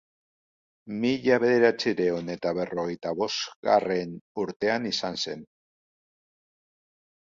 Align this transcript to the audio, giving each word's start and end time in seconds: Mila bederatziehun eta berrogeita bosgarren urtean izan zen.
Mila 1.03 1.37
bederatziehun 1.43 2.33
eta 2.37 2.55
berrogeita 2.61 3.13
bosgarren 3.21 4.19
urtean 4.49 4.93
izan 4.97 5.25
zen. 5.27 5.49